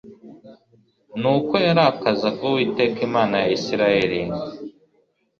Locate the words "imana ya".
3.09-3.51